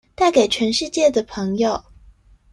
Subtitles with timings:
[0.15, 1.83] 帶給全世界的朋友